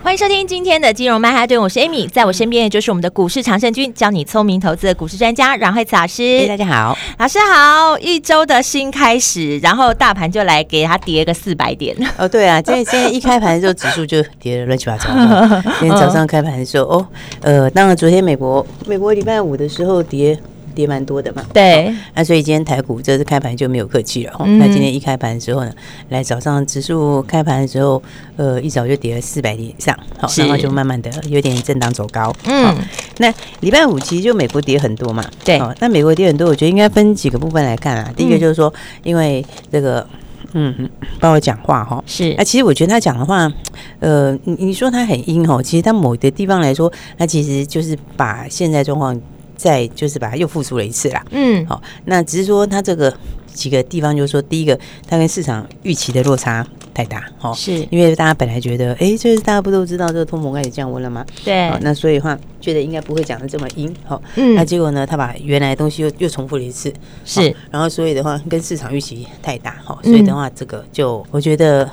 [0.00, 6.46] 欢迎收听今天的金融曼哈顿，我是 Amy，在我身边的就是我们的股市常胜军，教你聪明投资的股市专家阮慧慈老师。
[6.46, 7.98] 大家好，老师好。
[7.98, 11.94] 一周的新开始，然后大盘就来给它跌个四百点。
[12.16, 15.08] 哦，对啊，今天今天一开盘的时候，指数就跌了乱七八糟。
[15.80, 17.06] 今天早上开盘的时候，哦，
[17.42, 20.38] 呃，当然昨天美国美国礼拜五的时候跌。
[20.78, 24.36] 跌蛮多的嘛，对，那所以今天台股这次开盘就没有客气了。
[24.44, 25.72] 嗯、那今天一开盘的时候呢，
[26.10, 28.00] 来早上指数开盘的时候，
[28.36, 32.32] 呃，一早就跌了四百点以上，好，然后就慢慢的有点震荡走高。
[32.44, 32.72] 嗯，
[33.16, 38.12] 那礼拜五其实就美国跌很多嘛，对，那美国跌很多，我觉得应该分几个部分来看啊。
[38.16, 40.06] 第一个就是说，因为这个，
[40.52, 43.52] 嗯，帮我讲话哈，是，那其实我觉得他讲的话，
[43.98, 49.20] 呃，你你说他很阴哦，其实他某的地方来说，他其实就是把现在状况。
[49.58, 53.12] 再就是把它又复述了一次啦，嗯，好，那只是说它这个
[53.52, 56.64] 几个地方，就是说第一个，它跟市场预期的落差
[56.94, 57.84] 太大，哦，是。
[57.90, 61.26] 因为大家本来觉得，哎，就是大家不都知道这个通膨开始降温了吗？
[61.44, 66.92] 对，那所以的话觉得应该不会讲的这么阴，好，嗯，那结果呢，他把原来的东西又又重复了一次，
[67.24, 71.90] 是，然后所以的话跟市场预期太大，好，所以的话这个就我觉得。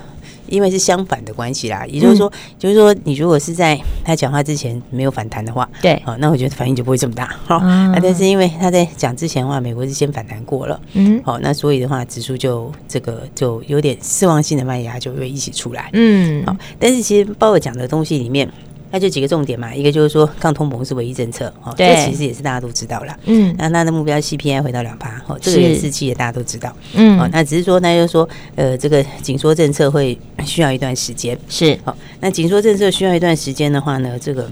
[0.47, 18.49] 因为是相反的关系啦，也就是说，嗯、就是说，你如果是在他讲话之前没有反弹的话，对，好，那我觉得反应就不会这么大，好、嗯，那但是因为他在讲之前的话，美国是先反弹过了，嗯，好，那所以的话，指数就这个就有点失望性的卖压就会一起出来，嗯，好，但是其实鲍尔讲的东西里面。
[18.95, 34.49] 那就几个重点嘛，一个就是说抗通膨是唯一政策，哦，这其实也是大家都知道了，嗯，那它的目标 CPI 回到两趴，哦，这个也是其实大家都知道，嗯，哦，那只是说那就是说，呃，这个紧缩政策会需要一段时间，是，好，那紧缩政策需要一段时间的话呢，这个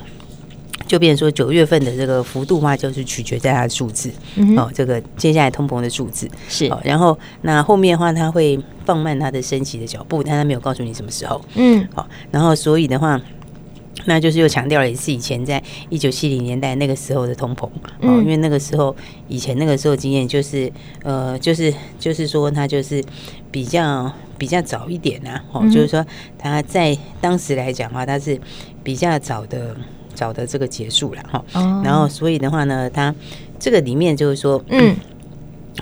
[0.86, 13.22] 就变成说九月份的这个幅度的话，就是取决在它的数字，嗯，哦，这个接下来通膨的数字是，然后那后面的话，它会放慢它的升息的脚步，但它没有告诉你什么时候，嗯，好，然后所以的话。
[14.06, 17.66] 那就是又强调了一次以前在一九七零年代那个时候的通膨，
[18.02, 18.96] 哦，因为那个时候
[19.28, 20.72] 以前那个时候经验就是，
[21.04, 23.04] 呃，就是就是说它就是
[23.52, 26.06] 比较比较早一点呐，哦，就是说
[26.38, 28.40] 它在当时来讲的话，它是
[28.84, 29.76] 比较早的
[30.14, 31.46] 早的这个结束了哈，
[31.84, 33.14] 然后所以的话呢，它
[33.60, 34.96] 这个里面就是说，嗯，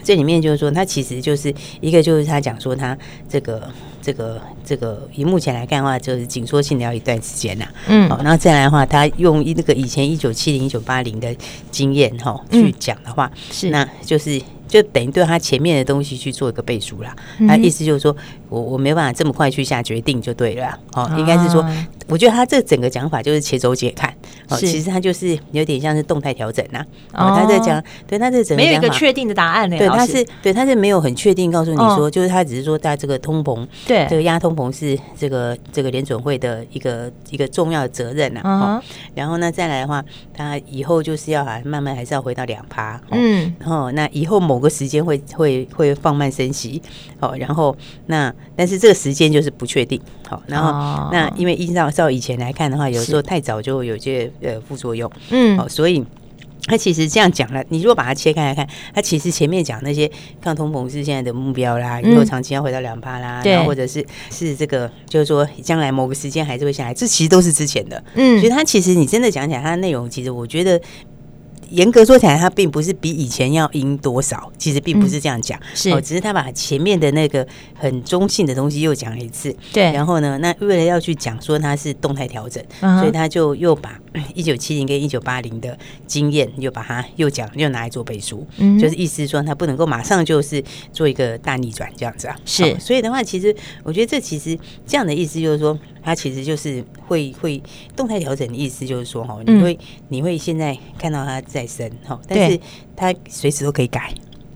[0.04, 2.98] 这里面就是说它其实就是一个就是他讲说他
[3.30, 3.62] 这个。
[4.04, 7.66] 这个这个以目前来看的话，就是紧缩性的要一段时间呐。
[7.88, 11.32] 嗯，好，然后再来的话，他用一那个以前一九七零、一九八零的
[11.70, 17.16] 经验哈去讲的话，是那就是就等于对他前面的东西去做一个背书啦。
[17.48, 18.18] 他意思就是说
[18.50, 20.76] 我我没办法这么快去下决定就对了。
[20.94, 21.64] 哦，应该是说。
[22.12, 24.14] 我觉得他这整个讲法就是且走且看，
[24.50, 26.86] 哦，其实他就是有点像是动态调整呐。
[27.14, 29.78] 哦，他在讲，对，他这整个没有一个确定的答案呢。
[29.78, 38.42] 对，他是对，他是没有很确定告诉你说，就是他只是说，在这个通膨，对，这个压通膨是这个这个联准会的一个一个重要的责任呐。
[38.44, 38.84] 哦，
[39.16, 43.00] 然后呢，再来的话，他以后就是要还慢慢还是要回到两趴。
[43.12, 46.82] 嗯，然后那以后某个时间会会会放慢升息。
[47.22, 47.74] 哦，然后
[48.08, 50.02] 那但是这个时间就是不确定。
[50.28, 51.90] 好，然后那因为依照。
[52.02, 56.04] 到以前来看的话，有时候太早就会有些呃副作用，嗯，哦，所以
[56.66, 57.64] 他其实这样讲了。
[57.70, 60.10] 你如果把它切开来看，他其实前面讲那些
[60.42, 70.82] 抗通膨是现在的目标啦，以后长期要回到两趴啦，然后或者是是这个，就是说将来某个时间还是会下来，这其实都是之前的，嗯，所以他其实你真的讲起来，他的内容其实我觉得。
[71.72, 75.90] 严格说起来，它并不是比以前要赢多少，其实并不是这样讲，是。
[75.90, 84.00] 哦，只是他把前面的那个很中性的东西又讲了一次，对，然后呢，那为了要去讲说它是动态调整，所以他就又把
[84.34, 95.78] 一九七零跟一九八零的经验又把它又讲又拿来做背书，嗯，就是意思说它不能够马上就是做一个大逆转这样子啊，是，所以的话，其实我觉得这其实这样的意思就是说。
[96.04, 97.62] 它其实就是会会
[97.96, 99.78] 动态调整的意思，就是说哈，你会
[100.10, 102.60] 你会现在看到它在生哈，但是
[102.96, 104.12] 它随时都可以改，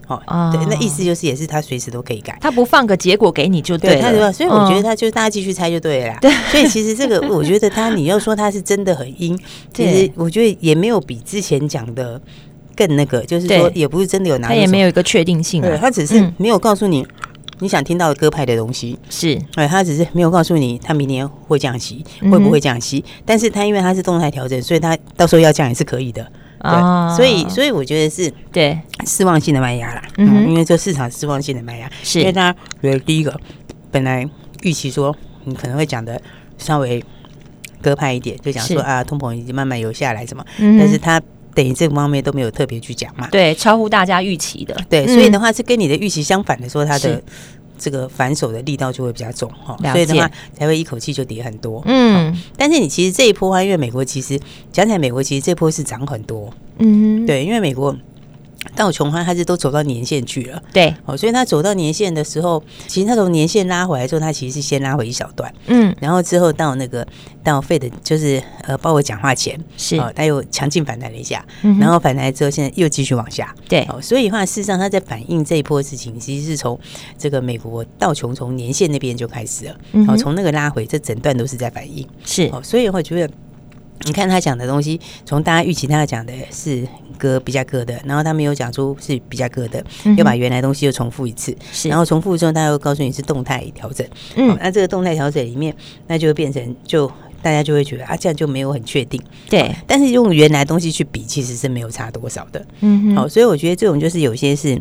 [0.08, 6.18] 哦，对，那意思就是也是他随时都可以改，他不放个结果给你就对了，所以我觉得他就大家继续猜就对了啦。
[6.22, 9.38] 对，所以其实这个我觉得他你要说他是真的很阴，
[9.74, 12.22] 其实我觉得也没有比之前讲的
[12.76, 17.06] 更那个，就是说也不是真的有拿，他也没有一个确定性，对，他只是没有告诉你。
[17.60, 26.30] 你想听到歌派的东西，是，哎，他只是没有告诉你他明年会降息，会不会降息，嗯、但是他因为他是动态调整，所以他到时候要降也是可以的。
[26.72, 28.80] 对，哦、所以所以我觉得是对。
[29.06, 32.20] 失望性的卖压啦，嗯，嗯，因为这市场失望性的卖压，是。
[32.20, 32.52] 因为他
[32.82, 33.40] 觉得第一个
[33.92, 34.28] 本来
[34.64, 36.20] 预期说你可能会讲的
[36.58, 37.04] 稍微
[37.84, 41.22] 鸽派一点，就讲说啊通膨已经慢慢有下来什么，嗯、但是他
[41.54, 47.22] 等于这方面都没有特别去讲嘛，对，超乎大家预期的，对，所以的话是跟你的预期相反的说，它的。
[47.78, 51.82] 这个反手的力道就会比较重哈，所以的话才会一口气就跌很多。
[51.86, 54.40] 嗯，但是你其实这一波啊，因为美国其实
[54.72, 56.52] 讲起来，美国其实这波是涨很多。
[56.80, 57.96] 嗯，对，因为美国。
[58.74, 67.06] 但我穷欢，它是都走到年线去了，对，哦，所以他走到年线的时候，其实他从年线拉回来之后，他其实是先拉回一小段，嗯，然后之后到那个
[67.44, 76.80] 到费的，就是呃，鲍威尔讲话前是，哦，它又强劲反弹了一下，嗯、然后反弹之后，现在又继续往下，对，哦，所以的话，事实上他在反映这一波事情，其实是从
[77.18, 83.34] 这个美国道琼从年线那边就开始了，嗯，哦，从那个拉回，这整段都是在反映，是，哦，所以我觉得。
[84.04, 86.88] 你看他讲的东西，从大家预期他讲的是
[87.18, 89.84] 鸽比较鸽的，然后他没有讲出是比较鸽的，
[90.18, 91.90] 又把原来东西又重复一次，是。
[91.90, 94.06] 然后重复之后，他又告诉你是动态调整，
[94.36, 95.76] 嗯，那这个动态调整里面，
[96.08, 97.12] 那就会变成就
[97.42, 99.20] 大家就会觉得啊，这样就没有很确定，
[99.50, 104.80] 对，但是用原来东西去比，其实是没有差多少的，嗯，好，所以我觉得这种就是有些是。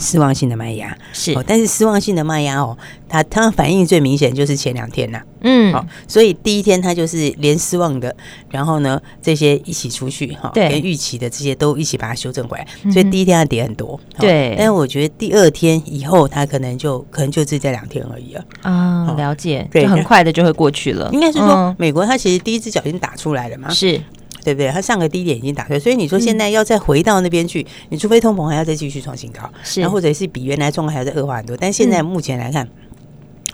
[0.00, 2.76] 失望性的卖压是，但是失望性的卖压哦，
[3.06, 8.16] 它它反应最明显就是前两天呐，嗯，好，所以第一天它就是连失望的，
[8.50, 24.00] 然后呢这些一起出去哈，对，连预期的这些都一起把它修正回来，所以第一天它跌很多，对，但是我觉得第二天以后它可能就可能就只这两天而已了啊，了解，对，很快的就会过去了，应该是说美国它其实第一只脚已经打出来了嘛，是。
[24.42, 24.68] 对不对？
[24.70, 31.56] 它上个低点已经打开，所以你说现在要再回到那边去，嗯、你除非通膨还要再继续创新高，是，然后或者是比原来状况还要再恶化很多。
[31.56, 32.64] 但现在目前来看。
[32.66, 32.70] 嗯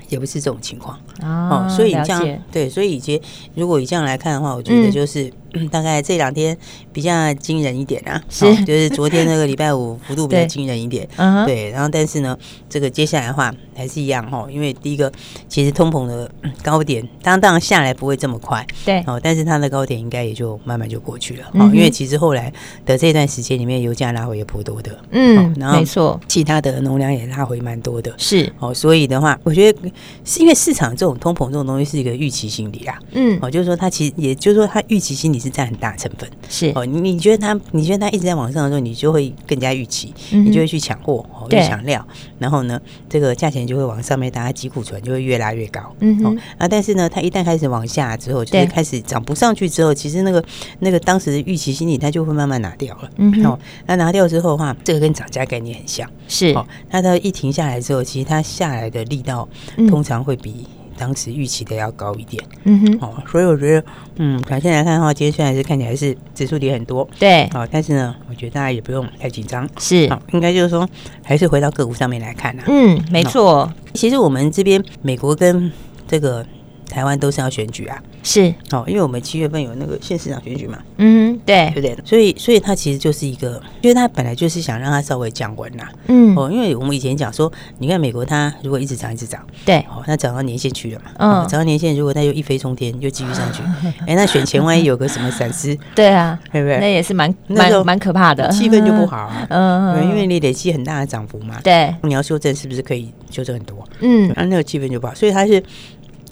[0.08, 3.20] 也不是这种情况哦，所以这样对，所以以前
[3.56, 5.28] 如果以这样来看的话，我觉得就是
[5.70, 6.56] 大概这两天
[6.92, 12.36] 比较惊人一点啊，是就是昨天那个礼拜五幅度比较惊人一点，嗯对，然后但是呢，
[12.68, 15.10] 这个接下来的话还是一样哈，因为第一个
[15.48, 16.30] 其实通膨的
[16.62, 22.52] 高点当当然下来不会这么快，对哦，但是它的高点应该也就慢慢就过去了，哦，因为其实后来
[22.84, 29.78] 的这段时间里面油价拉回也颇多的，嗯，然后没错，其他的农粮也拉回蛮多的，是哦，所以的话，我觉得。
[30.24, 36.72] 是因为市场这种通膨这种东西是一个预期心理啊，嗯，哦，就是说它其实也就是说它预期心理是占很大成分，是。
[36.74, 42.06] 哦，你你觉得它你觉得它一直在往上的时候，你就会更加预期，你就会去抢货哦，去抢料，
[42.38, 42.78] 然后呢，
[43.08, 50.44] 这个价钱就会往上面，大家积库存就会越拉越高，嗯哦，啊，但是呢，它一旦开始往下之后，就是开始涨不上去之后，其实那个
[50.80, 59.48] 那个当时的预期心理它就会慢慢拿掉了，嗯哦，那拿掉之后的话，这个跟涨价概念很像，是哦，那它一停下来之后，其实它下来的力道
[59.88, 60.16] 通常。
[60.26, 60.66] 会比
[60.98, 63.84] 当时预期的要高一点，嗯哼，哦，所以我觉得，
[64.16, 70.88] 嗯，短线来看的话，今天虽然是看起来是指数跌很多，对，哦，但是呢，我觉得大家也不用太紧张，是，哦，应该就是说，
[71.22, 75.70] 还是回到个股上面来看呢，嗯，没错，哦，其实我们这边美国跟
[76.08, 76.44] 这个。
[76.88, 78.52] 台湾都是要选举啊，是。
[78.72, 81.96] 哦，因为我们七月份有那个县市长选举嘛，嗯，对，对不对？
[82.04, 93.62] 所以，所以他其实就是一个，因为他本来就是想让他稍微降温呐，嗯，哦，因为我们以前讲说，你看美国它如果一直涨一直涨，对，哦，那涨到年限去了嘛，嗯，涨到年限，如果它又一飞冲天，又继续上去，
[94.06, 96.78] 哎，那选前万一有个什么闪失， 对啊，对不对？
[96.78, 103.86] 那也是蛮蛮蛮可怕的，气氛就不好啊， 嗯，因为你累积很大的涨幅嘛，对，你要修正是不是可以修正很多？
[104.00, 105.62] 嗯，那那个气氛就不好，所以他是。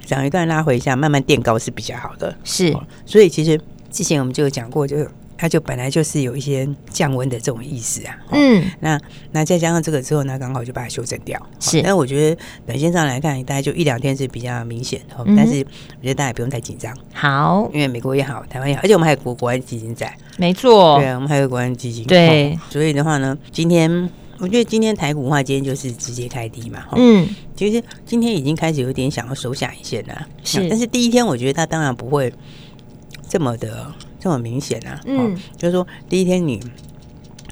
[0.04, 2.34] 涨一段拉回一下，慢慢垫高是比较好的。
[2.44, 4.96] 是，所以其实之前我们就有讲过，就
[5.36, 8.16] 它就本来就是有一些降温的这种意思啊。
[8.30, 9.00] 嗯，那
[9.32, 11.40] 那再加上这个之后，呢刚好就把它修正掉。
[11.58, 15.16] 是，但我觉得短线上来看，大概就一两天是比较明显的。
[15.36, 15.58] 但是
[15.98, 16.96] 我觉得大家也不用太紧张。
[17.12, 20.12] 好，因为美国也好，台湾也好，而且我们还有国国安基金在。
[20.36, 20.98] 没错。
[20.98, 22.04] 对啊，我们还有国安基金。
[22.06, 22.56] 对。
[22.70, 24.08] 所以的话呢，今天。
[24.38, 26.84] 我觉得今天台股的话，今天就是直接开低嘛。
[26.96, 30.26] 嗯，其实今天已经开始有点想要收下一线了。
[30.42, 32.32] 是，但是第一天我觉得它当然不会
[33.28, 33.86] 这么的
[34.18, 35.00] 这么明显啊。
[35.06, 36.60] 嗯，就是说第一天你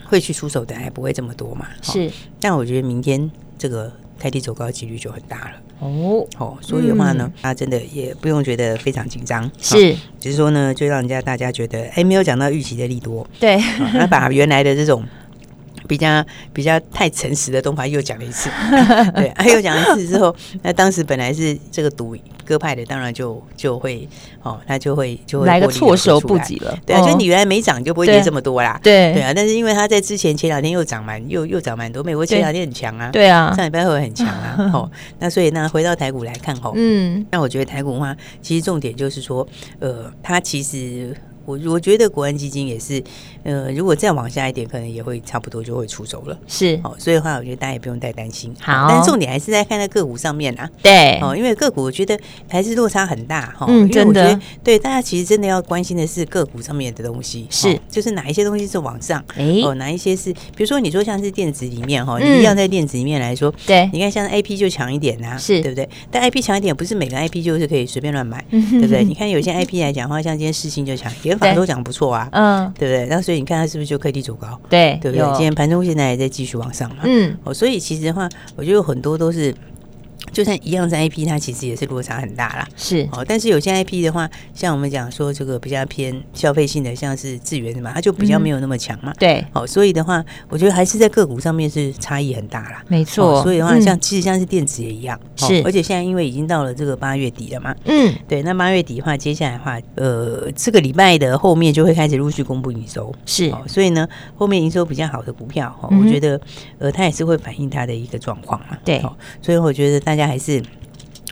[0.05, 1.69] 会去出手的还不会这么多嘛。
[1.83, 2.11] 是，
[2.41, 5.53] 但我觉得明天这个开低走高的几率就很大了。
[5.79, 9.51] 哦，哦，所以的话呢，大家真的也不用觉得非常紧张。
[9.61, 13.27] 是，只是说呢，就让人家大家觉得，哎，没有讲到预期的利多。
[13.41, 13.57] 对，
[13.95, 15.05] 那把原来的这种。
[15.93, 18.49] 比较比较太诚实的东方又讲了一次，
[19.15, 24.09] 对，他又讲一次之后，那当时本来是这个赌鸽派的，当然就就会
[24.43, 26.75] 哦，他就会就会来个措手不及了。
[26.87, 28.81] 对啊，就你原来没涨就不会跌这么多啦。
[28.83, 34.57] 对对啊，但是因为他在之前前两天又涨蛮又又涨蛮多，美国前两天很强啊，对啊，上礼拜会很强啊。
[34.73, 39.47] 哦，那所以那回到台股来看哦，嗯，那我觉得台股的话，其实重点就是说，
[39.79, 41.15] 呃，它其实。
[41.45, 43.03] 我我觉得国安基金也是，
[43.43, 46.39] 呃，如果再往下一点，可能也会差不多就会出手了。
[46.47, 48.55] 是，哦，所以的话，我觉得大家也不用太担心。
[48.61, 50.69] 好，但是重点还是在看在个股上面啊。
[50.83, 52.19] 对，哦，因为个股我觉得
[52.49, 53.67] 还是落差很大哈。
[53.69, 54.39] 嗯，真的。
[54.63, 65.89] 对，大家其实真的要关心的是个股上面的东西，是，就是哪一些东西是往上，哎，哦，哪一些是，比如说你说像是电子里面哈，你一样在电子里面来说，对，你看像 A P 就强一点呐，是对不对？
[66.11, 69.05] 但 I P 强一点，不是每个 I P 就是可以随便乱买， 对不对？
[69.05, 72.29] 你看有些 I P 来讲的话，像今天世芯就强，都讲不错啊。
[72.33, 73.07] 嗯，对不对？
[73.11, 74.61] 那所以你看它是不是就科技走高？
[74.69, 75.27] 对，对不对？
[75.33, 77.03] 今天盘中现在还在继续往上嘛。
[77.05, 79.55] 嗯，哦，所以其实的话，我觉得很多都是。
[80.33, 82.67] 就算一样是 I P，它其实也是落差很大啦。
[82.77, 89.13] 是哦，但是有些 I P 的话，像我们讲说这个比较偏消费性的，像是智源的嘛，它就比较没有那么强嘛。
[89.19, 92.83] 对，哦，所以的话，我觉得还是在个股上面是差异很大啦。
[92.89, 95.19] 没错，所以的话，像其实像是电子也一样。
[95.37, 97.75] 是，而且现在因为已经到了这个八月底了嘛。
[97.85, 103.15] 嗯，对，那八月底的话，接下来的话，呃，这个礼拜的后面就会开始陆续公布营收。
[103.27, 106.41] 是，所以呢，后面营收比较好的股票，我觉得
[106.79, 108.79] 呃，它也是会反映它的一个状况嘛。
[108.85, 109.03] 对，
[109.41, 110.63] 所以我觉得大家还是。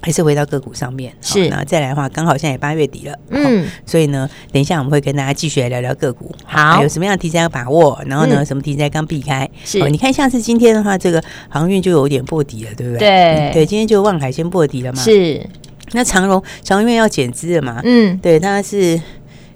[0.02, 12.98] 还是回到个股上面，是，然后再来的话，刚好现在也八月底了，嗯，所以呢，等一下我们会跟大家继续来聊聊个股，好，有什么样的题材要把握，然后呢，什么题材刚避开，是，你看像是今天的话，这个航运就有点破底了，对不对？
[12.98, 15.46] 对，对，今天就望海先破底了嘛，是，
[15.92, 18.98] 那长荣长荣要减资了嘛，嗯，对，它是，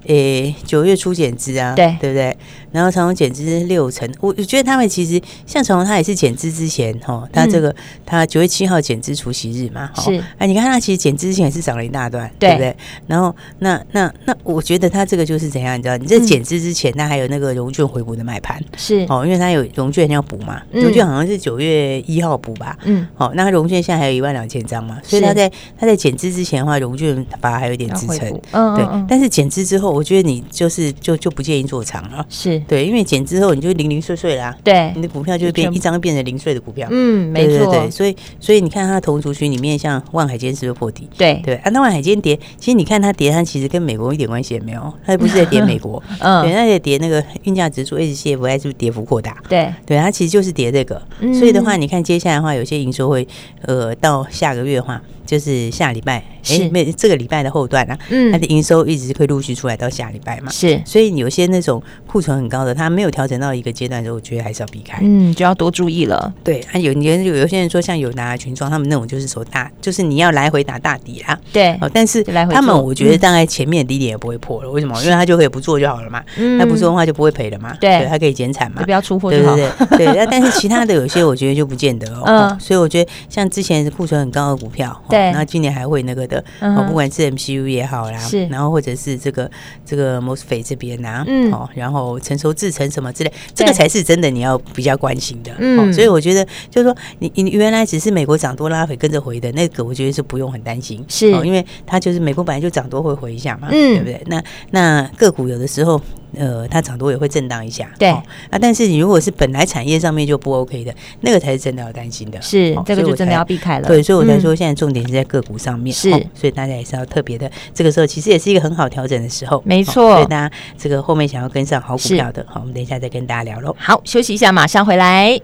[0.09, 2.37] 诶，九月初减资啊，对，对不对？
[2.75, 7.73] 然后长荣减资六成，我我觉得他们其实像长荣，他也是减资之前哈，他这个
[8.04, 12.76] 他九月七号减资除息日嘛，是哎，你看他其实减资之前也是涨了一大段，对不对？
[13.07, 15.97] 然后那那那，我觉得他这个就是怎样，你知道？
[15.97, 28.85] 你这减资之前，他还有那个融券回补的买盘，是哦，因为他有融券要补嘛，融券好像是九月一号补吧，嗯，好，那融券现在还有一万两千张嘛，所以他在他在减资之前的话，融券把它还有点支撑，嗯，对。
[29.09, 32.61] 但是减资之后，我觉得你就是就就不建议做长了，是。
[32.66, 41.09] 对，因为减之后你就零零碎碎啦，对，你的股票就会变一张变成零碎的股票，嗯，没错，对，所以所以你看它同族群里面，像万海今天是不是破底？
[41.16, 51.00] 对对，啊，那万海今天跌，其实你看它跌，它其实跟美国一点关系也没有，它也不是在跌 美国，嗯，对，它在跌那个运价指数 HCF 还是跌幅扩大，对对，它其实就是跌这个，
[51.38, 53.26] 所以的话，你看接下来的话，有些营收会
[53.62, 55.00] 呃到下个月的话。
[55.26, 66.32] 就是下礼拜，哎，没这个礼拜的后段啊，嗯，它的营收一直会陆续出来到下礼拜嘛，是，所以有些那种库存很高的，它没有调整到一个阶段的时候，我觉得还是要避开，嗯，就要多注意了。
[66.44, 74.94] 对，啊，有有有有些人说像有拿群装，他们那种就是说大，就是你要来回打大底啊，对，哦，但是他们我觉得大概前面的低点也不会破了，为什么？
[75.02, 76.23] 因为他就可以不做就好了嘛，
[76.61, 86.04] 他不做的话就不会赔了嘛，对，他可以减产嘛，不要出货，对对对对，那但是其他的有些我觉得就不见得 哦，所以我觉得像之前库存很高的股票，对，然后今年还会。
[86.04, 89.50] 那个的，哦，不管是 MCU 也好啦，是，然后或者是这个
[89.87, 104.23] 这个 MOSFET 这边呐，嗯，哦，然后成熟制成什么之类，这个才是真的你要比较关心的，嗯，所以我觉得就是说，你你原来只是美国涨多拉回跟着回的那个，我觉得是不用很担心，是，因为它就是美国本来就涨多会回一下嘛，嗯，对不对？
[104.26, 106.00] 那那个股有的时候。
[106.37, 108.23] 呃，它涨多也会震荡一下，对啊。
[108.61, 112.41] 但是你如果是本来产业上面就不 OK 的，那个才是真的要担心的。
[112.43, 113.88] 是，这个就真的要避开了。
[113.88, 115.95] 对，所以我才说现在重点是在个股上面。
[115.95, 117.50] 是，所以大家也是要特别的。
[117.73, 119.62] 这个时候其实也是一个很好调整的时候。
[119.64, 120.14] 没错。
[120.14, 123.75] 所以大家这个后面想要跟上好股票的，好，我们等一下再跟大家聊喽。
[123.79, 125.41] 好，休息一下，马上回来。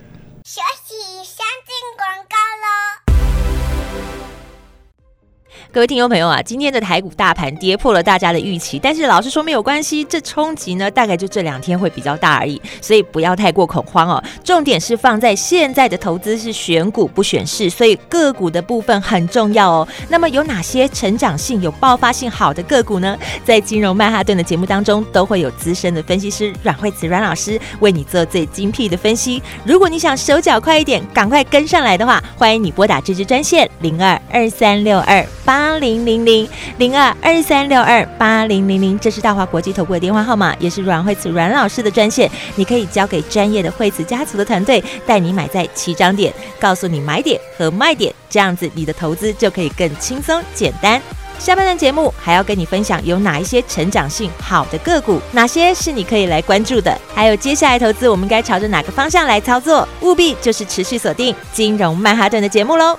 [5.72, 14.20] 各位听众朋友啊，今天的台股大盘跌破了大家的预期，但是老实说没有关系，这冲击呢大概就这两天会比较大而已，所以不要太过恐慌哦。
[14.42, 19.86] 重点是放在现在的投资是选股不选市，所以个股的部分很重要哦。
[20.08, 23.16] 那么有哪些成长性、有爆发性好的个股呢？
[23.44, 29.40] 在金融曼哈顿的节目当中，都会有资深的分析师阮慧慈阮老师为你做最精辟的分析。
[29.64, 35.59] 如果你想手脚快一点，赶快跟上来的话，欢迎你拨打这支专线零二二三六二八。
[35.60, 36.48] 八零零零
[36.78, 42.30] 零二二三六二八零零零，这是大华国际投顾的电话号码，也是阮惠慈阮老师的专线。
[42.56, 50.98] 你可以交给专业的惠慈家族的团队，带你买在起涨点，告诉你买点和卖点，这样子你的投资就可以更轻松简单。
[51.38, 62.98] 下半段节目还要跟你分享有哪一些成长性好的个股，哪些是你可以来关注的，还有接下来投资我们该朝着哪个方向来操作，务必就是持续锁定金融曼哈顿的节目喽。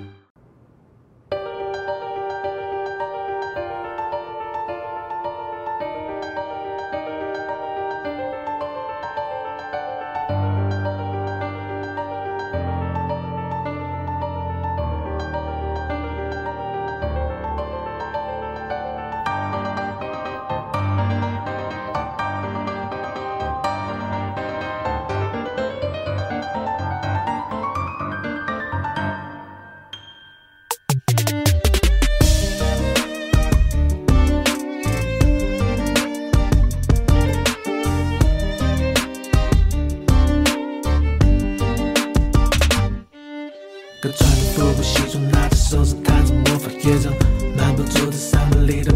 [44.01, 47.13] 哥穿着复古西装，拿着手指弹着魔法乐章，
[47.55, 48.90] 漫不足的三分里的。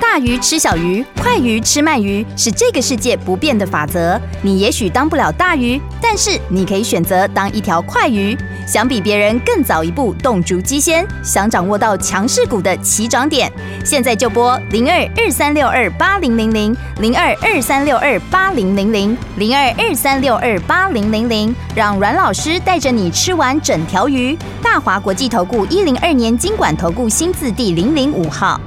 [0.00, 4.20] 大鱼吃小鱼快鱼吃慢鱼是这个世界不变的法则。
[4.42, 8.36] 你也许当不了大鱼但是你可以选择当一条快鱼。
[8.66, 13.50] 想比别人更早一步动足机先，想掌握到强势股的起涨点，
[13.84, 24.36] 现在就拨零二二三六二八零零零零二二三六二八零零零零二二三六二八零零零，让阮老师带着你吃完整条鱼。
[24.62, 28.60] 大华国际投顾一零二年金管投顾新字第零零五号。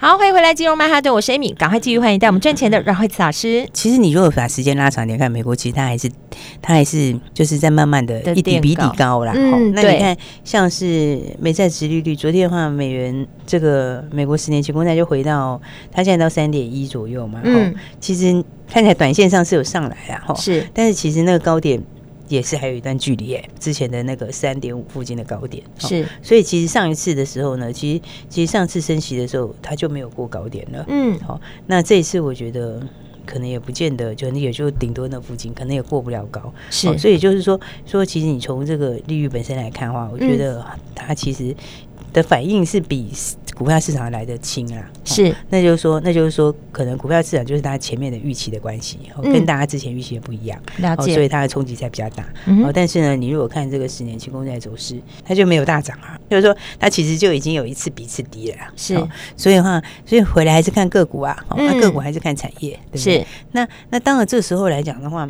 [0.00, 3.68] 在金融曼哈顿，我是 Amy，赶快继续欢迎带我们赚钱的阮慧慈老师。
[3.72, 6.08] 其实你如果把时间拉长点看，美国其实它还是
[6.62, 9.32] 它还是就是在慢慢的一底比一底高啦。
[9.34, 17.40] 嗯，那你看像是美债殖利率，昨天的话，美元这个美国十年期公债就回到它现在到三点一左右嘛。
[17.42, 18.32] 嗯，其实
[18.70, 21.82] 看起来短线上是有上来啊，哈，是，但是其实那个高点。
[22.28, 30.84] 也是还有一段距离耶，之前的那个三点五附近的高点是，所以其实上一次的时候呢，其实其实上次升息的时候，它就没有过高点了。
[30.88, 32.80] 嗯，好，那这一次我觉得
[33.26, 36.52] 可能也不见得，就你也就顶多那附近，可能也过不了高。
[36.70, 40.64] 是，所以就是说说，其实你从这个利率本身来看的话，我觉得
[40.94, 41.54] 它其实
[42.12, 43.12] 的反应是比。
[43.54, 52.24] 股票市场来的轻啊，是，那就是说，那就是说，可能股票市场就是它前面的预期的关系，嗯、跟大家之前预期的不一样，了解，所以它的冲击才比较大。
[52.46, 58.94] 嗯、哦，但是呢，你如果看这个十年期公债走势，它就没有大涨啊，就是说，它其实就已经有一次比一次低了，是，
[59.36, 63.18] 所以的话，所以回来还是看个股啊，那、个股还是看产业，对不对？
[63.18, 65.28] 是，那那当然这时候来讲的话。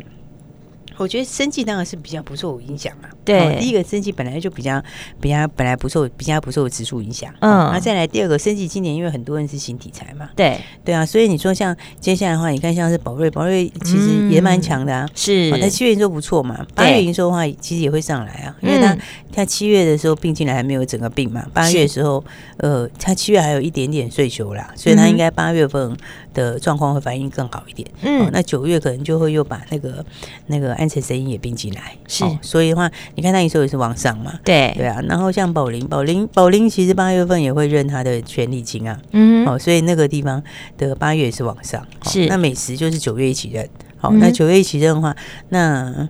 [0.99, 3.09] 我觉得生计当然是比较不受影响啊。
[3.25, 4.81] 对，第一个生计本来就比较
[5.19, 7.33] 比较本来不受比较不受指数影响。
[7.39, 10.29] 嗯，然后再来第二个生计今年因为很多人是新题材嘛。
[10.35, 15.09] 对对啊，所以你说像接下来的话，你看像是宝瑞，宝瑞其实也蛮强的啊。
[15.15, 18.97] 是，它七月营收不错嘛，八月营收的话其实也会上来啊，因为它
[19.31, 22.23] 它七月的时候并进来还没有整个并嘛，八月的时候
[22.57, 25.95] 呃，它七月还有一点点税收啦，所以它应该八月份
[26.33, 27.89] 的状况会反应更好一点。
[28.01, 30.05] 嗯，那九月可能就会又把那个
[30.47, 30.87] 那个安。
[30.99, 34.99] 声音也并进来，是，所以的话，你看那营收也是往上嘛，对对啊。
[35.07, 40.43] 然后像宝林，宝林，宝林其实八月份也会认他的权利金啊，嗯，好，所以那个地方
[40.79, 42.25] 的八月也是往上，是。
[42.25, 45.15] 那美食就是九月一起认，好，那九月一起认的话，
[45.49, 46.09] 那。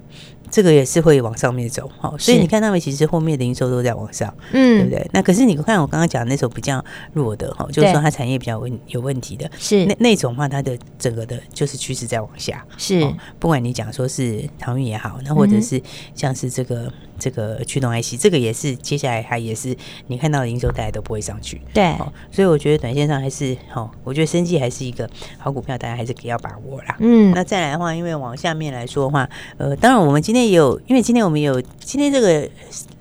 [0.49, 5.09] 这个也是会往上面走，好，所以你看他们其实后面的营收都在往上，嗯，对不对？
[5.13, 6.83] 那可是你看我刚刚讲的那种比较
[7.13, 9.85] 弱的哈，就是说它产业比较问有问题的，是。
[9.85, 13.07] 那那种话，它的整个的就是趋势在往下，是。
[13.37, 15.81] 不管你讲说是航运也好，那或者是
[16.15, 16.91] 像是这个。
[17.19, 19.75] 这个驱动 IC，这个也是接下来还也是
[20.07, 21.93] 你看到的营收大家都不会上去，对，
[22.31, 26.95] 所以我觉得短线上还是好，我觉得生技还是一个好股票，大家还是比较把握啦。
[26.99, 32.49] 嗯，那再来的话，因为往下面来说的话，呃，当然我们今天也有，因为今天我们有今天这个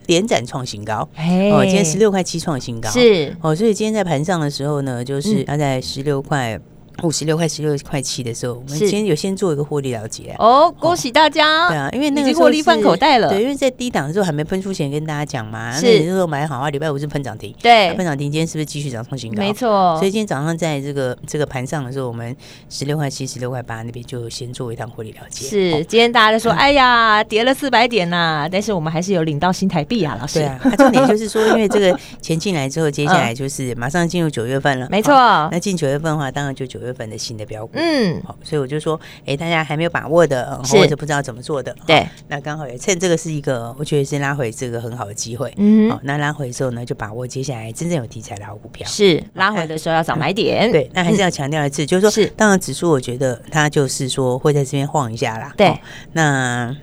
[0.07, 3.37] 连展创新高，哦，今天十六块七创新高，是。
[3.41, 6.59] 哦，所以今天在盘上的时候呢，就是它在十六块。
[7.03, 11.69] 五十六块、十六块七的时候，我们先有先做一个获利了结哦，恭喜大家！
[11.69, 13.29] 对啊，因为那个获利放口袋了。
[13.29, 15.73] 对，因为在低档的时候还没喷出钱，跟大家讲嘛。
[15.73, 17.55] 是，那时候买好啊，礼拜五是喷涨停。
[17.63, 19.41] 对，喷涨停，今天是不是继续涨创新高？
[19.41, 19.97] 没错。
[19.99, 22.35] 所以今天早上在这个这个盘上的时候，我们
[22.69, 25.47] 十六块七、十六块八那边就先做一趟获利了结。
[25.47, 30.41] 是，今天大家都说， 哎呀，跌了四百点呐，但是我们还是有领到新台币啊，老师。
[30.41, 34.89] 对啊，重点就是说，因为这个 钱进来之后，接下来就是马上进入九月份了。
[34.91, 35.15] 没错。
[35.53, 37.69] 那进九月份的话，当然就九月份的新的标。
[37.73, 45.53] 嗯，好，所以我就说，哎，大家还没有把握的，或者不知道怎么做的，对，那刚好也趁这个是一个，我觉得是拉回这个很好的机会。
[45.57, 48.87] 嗯，好，那拉回之后呢，就把握接下来真正有题材的好股票。
[48.89, 50.71] 是，拉回的时候要找买点。
[50.73, 55.53] 对，那还是要强调一次，就是说，是，当然指数，我觉得它就是说会在这边晃一下啦。
[55.57, 55.79] 对，
[56.13, 56.77] 那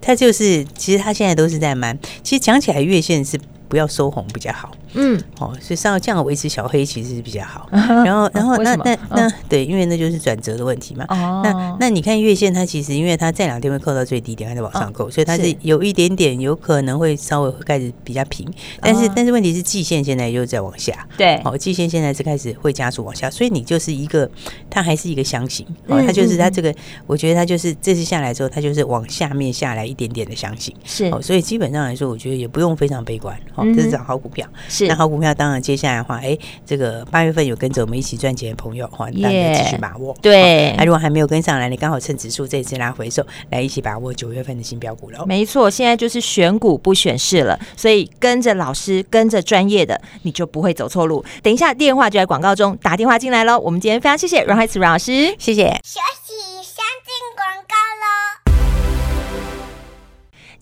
[0.00, 3.38] 它就是，其实它现在都是在蛮，其实讲起来月线是。
[3.72, 4.70] 不要收红比较好。
[4.92, 7.66] 嗯，哦，所以上这样维持小黑其实是比较好。
[7.72, 11.06] 然后，然后那那那对，因为那就是转折的问题嘛。
[11.42, 18.46] 那那你看月线，它其实因为它这两天会扣到最低点，还在往上扣，所以它是有一点点有可能会稍微会开始比较平。
[18.82, 21.08] 但是但是问题是季线现在又在往下。
[21.16, 24.30] 对，哦，季线现在是开始会加速往下，所以你就是一个，
[24.68, 25.66] 它还是一个箱型。
[25.86, 26.74] 哦，它就是它这个，
[27.06, 30.74] 我觉得它就是这次下来之后，它就是往下面下来一点点的箱型。
[30.84, 33.34] 是，哦，所以基本上来说，我觉得也不用非常悲观。
[33.54, 34.46] 哦，这是涨好股票。
[34.68, 40.16] 是，那好股票当然接下来的话，哎，这个八月份有跟着我们一起赚钱的朋友，哈，大家继续把握。
[40.20, 45.24] 对，那如果还没有跟上来，你刚好趁指数这次拉回收，来一起把握九月份的新标股了。
[45.26, 51.24] 没错，现在就是选股不选市了，所以跟着老师，跟着专业的，你就不会走错路。
[51.42, 53.58] 等一下电话就在广告中，打电话进来喽。
[53.58, 55.78] 我们今天非常谢谢阮海慈阮老师，谢谢。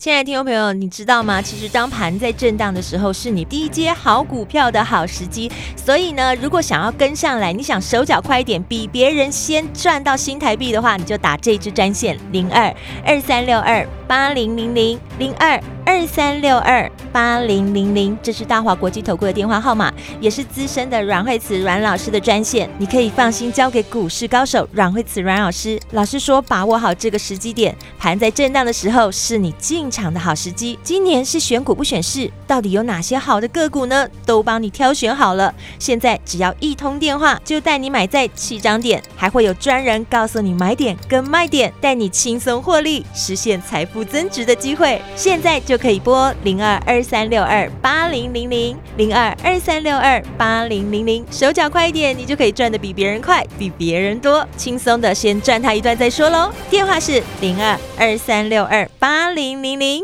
[0.01, 1.39] 亲爱的听众朋友，你知道吗？
[1.39, 5.51] 其实当盘在震荡的时候，是你低阶好股票的好时机。
[5.75, 22.69] 所以呢，如果想要跟上来，你想手脚快一点，比别人先赚到新台币的话，你就打这支专线零二二三六二八零零零零二二三六二八零零零，这是大华国际投顾的电话号码，也是资深的阮慧慈阮老师的专线。
[22.77, 25.79] 你可以放心交给股市高手阮慧慈阮老师。
[25.91, 34.07] 老师说，把握好这个时机点，盘在震荡的时候，是你进场的好时机，今年是选股不选市，到底有哪些好的个股呢？
[34.25, 35.53] 都帮你挑选好了。
[35.77, 45.01] 现在只要一通电话，就带你买在起涨点，还会有专人告诉你买点跟卖点，带你轻松获利，实现财富增值的机会。
[45.15, 56.51] 现在就可以拨零二二三六二八零零零零二二三六二八零零零，手脚快一点，你就可以赚得比别人快，比别人多，轻松的先赚他一段再说喽。
[56.69, 60.03] 电话是零二二三六二八零零零。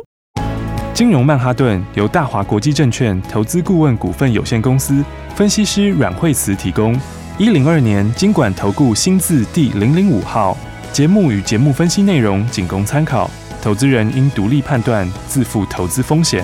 [0.93, 5.03] 金融曼哈顿由大华国际证券投资顾问股份有限公司
[5.35, 6.99] 分析师阮慧慈提供。
[7.37, 10.57] 一零二年金管投顾新字第零零五号。
[10.91, 13.29] 节目与节目分析内容仅供参考，
[13.61, 16.43] 投资人应独立判断，自负投资风险。